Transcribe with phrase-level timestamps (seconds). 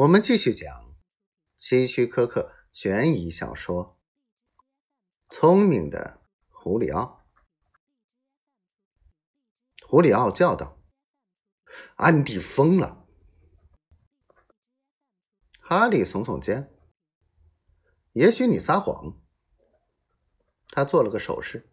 [0.00, 0.96] 我们继续讲
[1.58, 4.00] 希区柯克悬疑小说
[5.36, 7.22] 《聪明的胡里奥》。
[9.86, 10.80] 胡里奥叫道
[11.96, 13.06] ：“安迪疯了！”
[15.60, 16.72] 哈利耸耸肩
[18.12, 19.20] ：“也许你撒谎。”
[20.72, 21.70] 他做了个手势。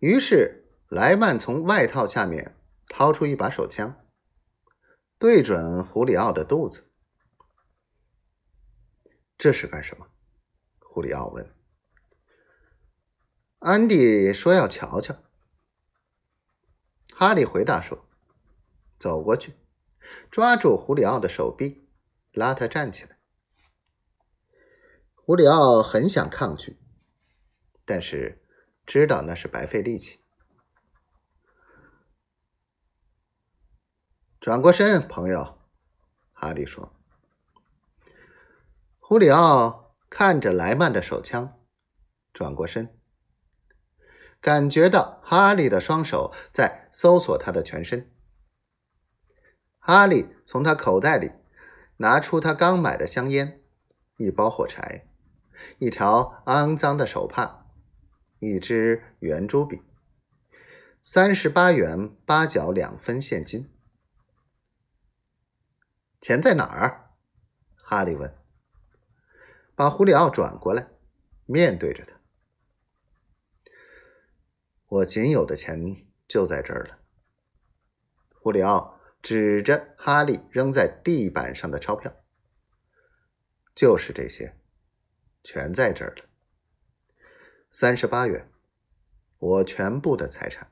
[0.00, 3.99] 于是莱曼从外套下面掏出一把手枪。
[5.20, 6.90] 对准胡里奥的肚子，
[9.36, 10.06] 这是干什么？
[10.78, 11.54] 胡里奥问。
[13.58, 15.22] 安迪说要瞧瞧。
[17.12, 18.08] 哈利回答说
[18.98, 19.52] ：“走过去，
[20.30, 21.86] 抓住胡里奥的手臂，
[22.32, 23.18] 拉他站起来。”
[25.14, 26.80] 胡里奥很想抗拒，
[27.84, 28.42] 但是
[28.86, 30.19] 知道那是白费力气。
[34.40, 35.58] 转过身，朋友，
[36.32, 36.94] 哈利说。
[38.98, 41.60] 胡里奥看着莱曼的手枪，
[42.32, 42.98] 转过身，
[44.40, 48.10] 感觉到哈利的双手在搜索他的全身。
[49.78, 51.32] 哈利从他口袋里
[51.98, 53.62] 拿出他刚买的香烟、
[54.16, 55.06] 一包火柴、
[55.76, 57.66] 一条肮脏的手帕、
[58.38, 59.82] 一支圆珠笔、
[61.02, 63.70] 三十八元八角两分现金。
[66.20, 67.10] 钱在哪儿？
[67.76, 68.36] 哈利问。
[69.74, 70.90] 把胡里奥转过来，
[71.46, 72.20] 面对着他。
[74.86, 76.98] 我仅有的钱就在这儿了。
[78.34, 82.14] 胡里奥指着哈利扔在地板上的钞票。
[83.74, 84.58] 就是这些，
[85.42, 86.24] 全在这儿了。
[87.70, 88.50] 三十八元，
[89.38, 90.70] 我全部的财产。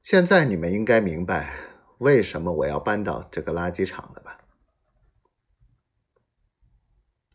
[0.00, 1.75] 现在你们应该明白。
[1.98, 4.40] 为什么我要搬到这个垃圾场了吧？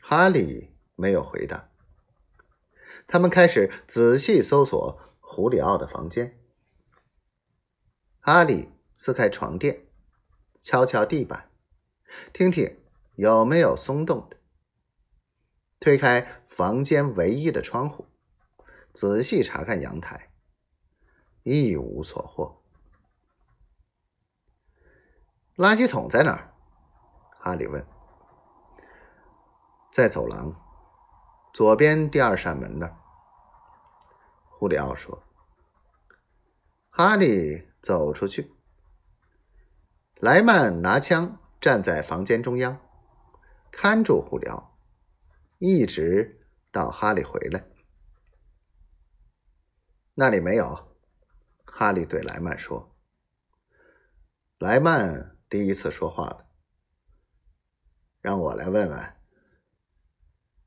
[0.00, 1.70] 哈利没有回答。
[3.06, 6.38] 他们开始仔细搜索胡里奥的房间。
[8.20, 9.86] 哈利撕开床垫，
[10.60, 11.50] 敲敲地板，
[12.32, 12.78] 听听
[13.16, 14.36] 有没有松动的。
[15.80, 18.06] 推开房间唯一的窗户，
[18.92, 20.30] 仔细查看阳台，
[21.42, 22.61] 一无所获。
[25.56, 26.54] 垃圾桶在哪儿？
[27.38, 27.86] 哈利问。
[29.90, 30.56] 在走廊
[31.52, 32.96] 左边第二扇门那儿。
[34.48, 35.22] 胡里奥说。
[36.88, 38.54] 哈利走出去。
[40.14, 42.80] 莱曼拿枪站在房间中央，
[43.70, 44.78] 看住胡里奥，
[45.58, 47.62] 一直到哈利回来。
[50.14, 50.96] 那里没有。
[51.66, 52.90] 哈利对莱曼说。
[54.58, 55.36] 莱曼。
[55.52, 56.46] 第一次说话了，
[58.22, 59.21] 让我来问问。